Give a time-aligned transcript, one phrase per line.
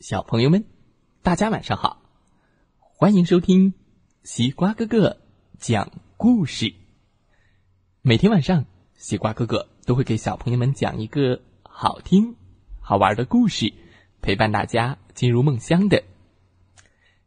[0.00, 0.64] 小朋友们，
[1.20, 2.00] 大家晚上好！
[2.78, 3.74] 欢迎收听
[4.22, 5.18] 西瓜哥哥
[5.58, 6.72] 讲故事。
[8.00, 12.34] 每天晚上，西瓜哥哥都会给小朋友们讲一个好听、
[12.80, 13.74] 好玩的故事，
[14.22, 16.02] 陪伴大家进入梦乡的。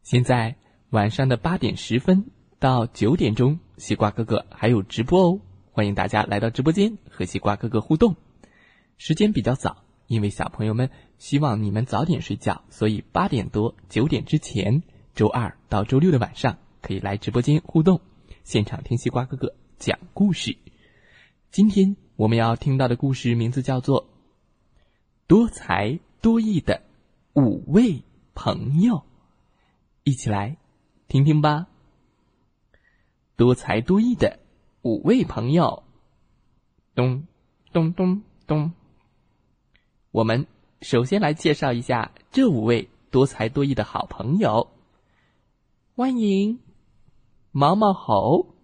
[0.02, 0.56] 现在
[0.90, 8.16] 晚上的八点十分到九点钟，西瓜哥哥还有直播哦，欢迎大家来到直播间和西瓜哥哥互动。
[8.98, 9.83] 时间比较早。
[10.06, 14.82] 因为小朋友们希望你们早点睡觉，所以八点多九点之前，
[15.14, 18.00] 周二到周六的晚上可以来直播间互动，
[18.42, 20.58] 现场听西瓜哥哥讲故事。
[21.50, 24.04] 今天我们要听到的故事名字叫做
[25.26, 26.82] 《多才多艺的
[27.32, 28.02] 五位
[28.34, 28.96] 朋友》，
[30.02, 30.56] 一起来
[31.08, 31.66] 听听吧。
[33.36, 34.38] 多才多艺的
[34.82, 35.82] 五位朋友，
[36.94, 37.26] 咚
[37.72, 38.72] 咚咚咚。
[40.14, 40.46] 我们
[40.80, 44.70] 首先来介绍一下这五位多才多艺的好朋友。
[45.96, 46.60] 欢迎
[47.50, 48.54] 毛毛猴。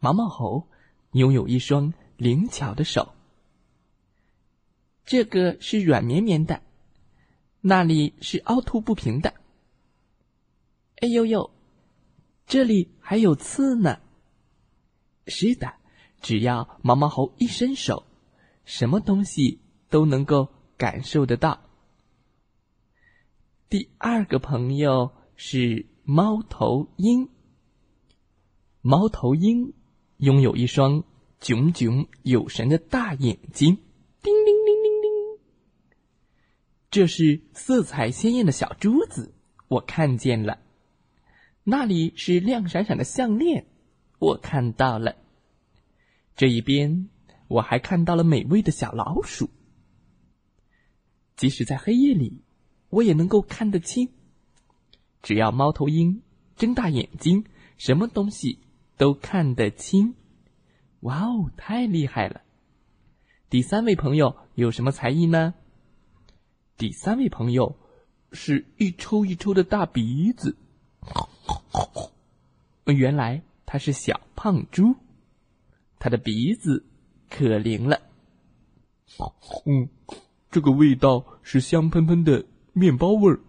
[0.00, 0.66] 毛毛猴
[1.12, 3.14] 拥有一双灵巧的手，
[5.04, 6.62] 这个是软绵绵的，
[7.60, 9.34] 那里是凹凸不平的。
[10.96, 11.48] 哎呦呦，
[12.44, 14.00] 这里还有刺呢。
[15.28, 15.74] 是的，
[16.20, 18.02] 只要毛毛猴一伸手，
[18.64, 19.60] 什么东西？
[19.90, 21.60] 都能够感受得到。
[23.68, 27.28] 第二个朋友是猫头鹰。
[28.80, 29.74] 猫头鹰
[30.16, 31.04] 拥有一双
[31.40, 33.76] 炯炯有神的大眼睛，
[34.22, 35.38] 叮铃铃铃铃。
[36.90, 39.34] 这是色彩鲜艳的小珠子，
[39.68, 40.58] 我看见了。
[41.64, 43.66] 那里是亮闪闪的项链，
[44.18, 45.16] 我看到了。
[46.34, 47.10] 这一边
[47.48, 49.50] 我还看到了美味的小老鼠。
[51.38, 52.42] 即使在黑夜里，
[52.90, 54.08] 我也能够看得清。
[55.22, 56.20] 只要猫头鹰
[56.56, 57.44] 睁大眼睛，
[57.76, 58.58] 什么东西
[58.96, 60.16] 都看得清。
[61.00, 62.42] 哇哦，太厉害了！
[63.48, 65.54] 第三位朋友有什么才艺呢？
[66.76, 67.78] 第三位朋友
[68.32, 70.56] 是一抽一抽的大鼻子。
[72.84, 74.96] 原来他是小胖猪，
[76.00, 76.84] 他的鼻子
[77.30, 78.02] 可灵了。
[79.66, 79.88] 嗯。
[80.50, 83.40] 这个味道是香喷喷的面包味儿，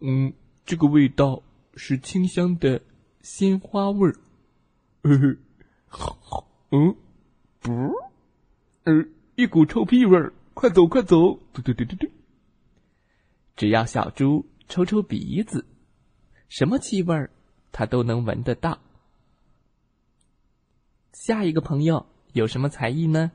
[0.00, 0.32] 嗯，
[0.64, 1.42] 这个味道
[1.74, 2.80] 是清香的
[3.20, 4.16] 鲜花味儿，
[6.70, 6.96] 嗯，
[7.60, 7.72] 不，
[8.84, 12.08] 嗯，一股臭屁味儿，快走快走，嘟嘟嘟嘟嘟，
[13.56, 15.66] 只要小猪抽抽鼻子，
[16.48, 17.30] 什么气味儿
[17.72, 18.78] 它都能闻得到。
[21.12, 23.32] 下一个朋友有什么才艺呢？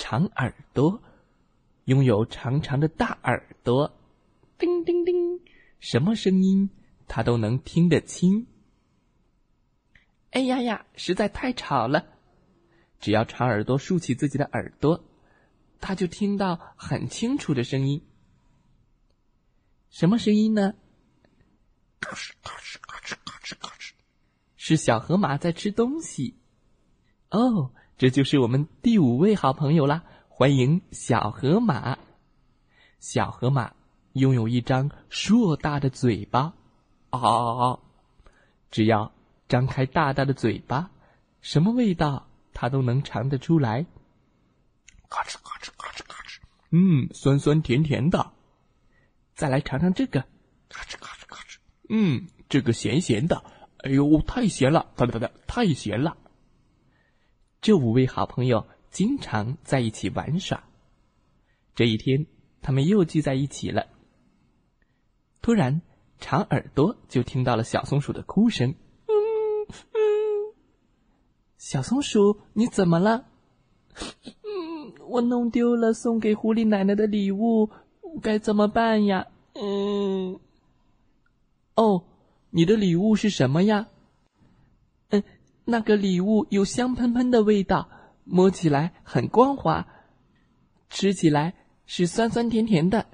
[0.00, 1.02] 长耳朵，
[1.84, 4.00] 拥有长长的大耳朵，
[4.58, 5.14] 叮叮叮，
[5.78, 6.70] 什么声音
[7.06, 8.46] 它都能听得清。
[10.30, 12.06] 哎呀呀，实在太吵了！
[12.98, 15.04] 只要长耳朵竖起自己的耳朵，
[15.82, 18.02] 他就听到很清楚的声音。
[19.90, 20.72] 什么声音呢？
[22.00, 23.90] 咔哧咔哧咔哧咔哧咔哧，
[24.56, 26.36] 是小河马在吃东西。
[27.28, 27.70] 哦。
[28.00, 30.02] 这就是我们第五位好朋友啦！
[30.30, 31.98] 欢迎小河马。
[32.98, 33.74] 小河马
[34.14, 36.54] 拥有一张硕大的嘴巴，
[37.10, 37.78] 啊！
[38.70, 39.12] 只要
[39.48, 40.90] 张开大大的嘴巴，
[41.42, 43.84] 什么味道它都能尝得出来。
[45.10, 46.38] 咔哧咔哧咔哧咔哧，
[46.70, 48.32] 嗯，酸酸甜甜的。
[49.34, 50.24] 再来尝尝这个，
[50.70, 51.58] 咔哧咔哧咔哧，
[51.90, 53.44] 嗯，这个咸咸的。
[53.84, 54.90] 哎呦，太咸了！
[54.96, 56.16] 哒哒哒，太咸了。
[57.60, 60.64] 这五位好朋友经常在一起玩耍。
[61.74, 62.26] 这一天，
[62.62, 63.86] 他们又聚在一起了。
[65.42, 65.82] 突然，
[66.18, 68.70] 长耳朵就听到了小松鼠的哭声。
[68.70, 69.12] 嗯
[69.92, 70.54] 嗯，
[71.58, 73.26] 小松鼠，你怎么了？
[74.24, 77.68] 嗯，我弄丢了送给狐狸奶奶的礼物，
[78.22, 79.26] 该怎么办呀？
[79.52, 80.40] 嗯，
[81.74, 82.04] 哦，
[82.48, 83.88] 你的礼物是什么呀？
[85.70, 87.88] 那个礼物有香喷喷的味道，
[88.24, 89.86] 摸起来很光滑，
[90.88, 91.54] 吃起来
[91.86, 93.06] 是酸酸甜甜的。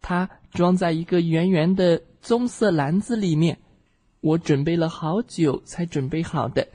[0.00, 3.58] 它装在一个圆圆的棕色篮子里面，
[4.20, 6.68] 我准备了好久才准备好的，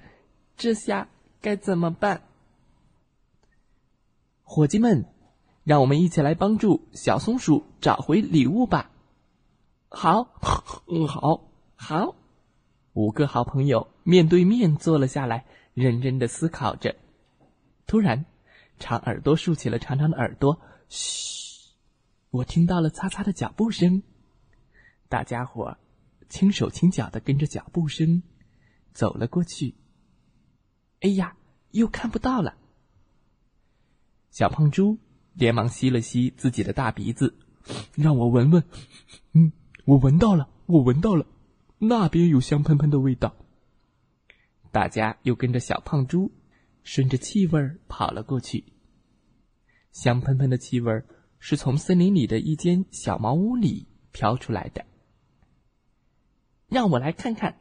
[0.55, 1.09] 这下
[1.41, 2.21] 该怎么办？
[4.43, 5.05] 伙计们，
[5.63, 8.91] 让我们一起来帮助小松鼠找回礼物吧！
[9.89, 10.27] 好，
[10.87, 12.15] 嗯，好，好。
[12.99, 16.97] 五个好朋友面对面坐了下来，认真的思考着。
[17.87, 18.25] 突然，
[18.77, 20.59] 长耳朵竖起了长长的耳朵，
[20.89, 21.77] 嘘，
[22.29, 24.03] 我听到了擦擦的脚步声。
[25.07, 25.77] 大家伙
[26.27, 28.21] 轻手轻脚的跟着脚步声
[28.91, 29.75] 走了过去。
[30.99, 31.37] 哎呀，
[31.71, 32.57] 又看不到了！
[34.29, 34.97] 小胖猪
[35.35, 37.39] 连忙吸了吸自己的大鼻子，
[37.95, 38.61] 让我闻闻。
[39.31, 39.53] 嗯，
[39.85, 41.25] 我闻到了，我闻到了，
[41.79, 43.35] 那边有香喷喷的味道。
[44.71, 46.31] 大家又跟着小胖猪
[46.83, 48.65] 顺着气味跑了过去。
[49.91, 51.03] 香喷喷的气味
[51.39, 54.85] 是从森林里的一间小茅屋里飘出来的。
[56.67, 57.57] 让我来看看。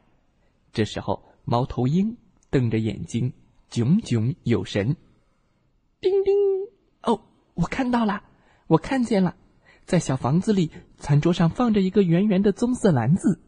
[0.71, 2.17] 这时候，猫头鹰
[2.51, 3.33] 瞪着眼睛，
[3.69, 4.95] 炯炯有神。
[5.99, 6.35] 叮叮！
[7.01, 7.23] 哦，
[7.55, 8.23] 我看到了，
[8.67, 9.35] 我看见了，
[9.85, 13.41] 在小房子里，餐桌上放着一个圆圆的棕色篮子。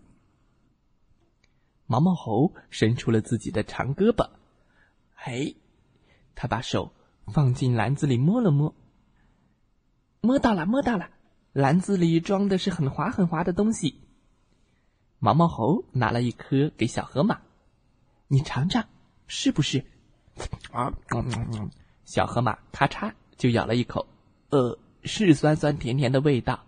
[1.92, 4.30] 毛毛猴伸出了自己的长胳膊，
[5.14, 5.58] 嘿，
[6.36, 6.94] 他把手
[7.28, 8.74] 放进篮子里摸了摸，
[10.22, 11.10] 摸到了，摸到了，
[11.52, 14.00] 篮子里装的是很滑很滑的东西。
[15.20, 17.42] 毛毛猴拿了一颗给小河马，
[18.30, 18.88] 你尝尝，
[19.28, 19.84] 是不是？
[20.72, 20.94] 啊，
[22.06, 24.08] 小河马咔嚓就咬了一口，
[24.52, 26.64] 呃，是酸酸甜甜的味道。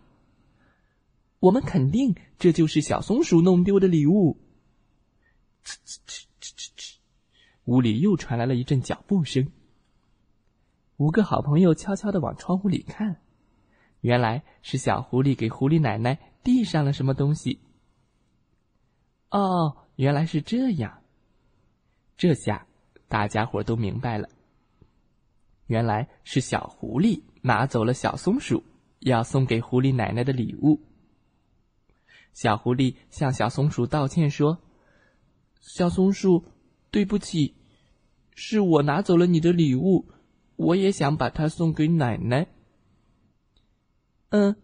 [1.39, 4.37] 我们肯定这就是小松鼠弄丢的礼物。
[5.63, 6.95] 哧哧哧哧哧哧，
[7.65, 9.51] 屋里又传来了一阵脚步声。
[10.97, 13.21] 五个好朋友悄悄的往窗户里看，
[14.01, 17.59] 原来是小狐狸给狐狸奶奶递上了什么东西。
[19.29, 21.01] 哦，原来是这样。
[22.15, 22.67] 这下
[23.07, 24.29] 大家伙都明白了。
[25.67, 28.63] 原来是小狐狸拿走了小松鼠
[28.99, 30.79] 要送给狐狸奶奶的礼物。
[32.33, 34.59] 小狐狸向小松鼠道歉说
[35.63, 36.43] ：“小松鼠，
[36.91, 37.55] 对不起，
[38.35, 40.09] 是我拿走了你的礼物，
[40.57, 42.47] 我也想把它送给奶奶。”
[44.29, 44.57] 嗯，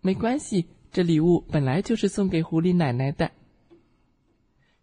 [0.00, 3.30] 没关系，这礼物本来就是送给狐狸奶奶的。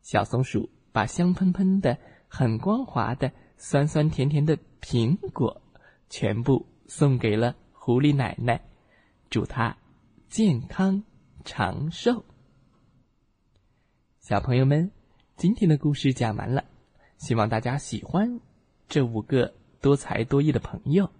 [0.01, 1.97] 小松鼠把香喷喷的、
[2.29, 5.61] 很光滑的、酸酸甜甜的苹果，
[6.09, 8.63] 全部送给了狐狸奶奶，
[9.29, 9.77] 祝她
[10.29, 11.03] 健康
[11.43, 12.23] 长寿。
[14.21, 14.91] 小朋友们，
[15.37, 16.65] 今天的故事讲完了，
[17.19, 18.39] 希望大家喜欢
[18.89, 21.11] 这五个多才多艺的朋友。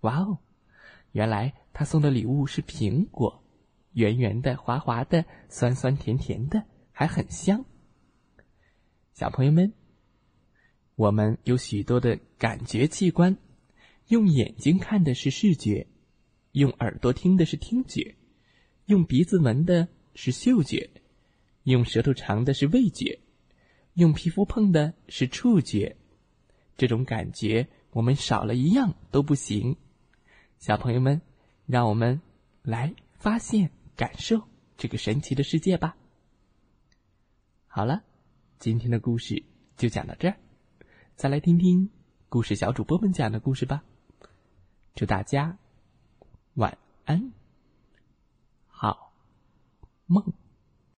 [0.00, 0.38] 哇哦，
[1.12, 3.44] 原来他送的礼物是苹果，
[3.92, 6.64] 圆圆的、滑滑的、酸酸甜甜的。
[6.92, 7.66] 还很香。
[9.12, 9.74] 小朋友们，
[10.94, 13.36] 我们有许多的感觉器官，
[14.08, 15.86] 用眼睛看的是视觉，
[16.52, 18.14] 用耳朵听的是听觉，
[18.86, 20.88] 用鼻子闻的是嗅觉，
[21.64, 23.20] 用舌头尝的是味觉，
[23.94, 25.96] 用皮肤碰的是触觉。
[26.76, 29.76] 这种感觉，我们少了一样都不行。
[30.58, 31.22] 小朋友们，
[31.66, 32.20] 让我们
[32.62, 34.42] 来发现、感受
[34.76, 35.96] 这个神奇的世界吧。
[37.66, 38.02] 好了，
[38.58, 39.42] 今天的故事
[39.76, 40.36] 就讲到这儿，
[41.16, 41.90] 再来听听
[42.28, 43.82] 故事小主播们讲的故事吧。
[44.94, 45.56] 祝大家
[46.54, 47.32] 晚安，
[48.66, 49.12] 好
[50.06, 50.43] 梦。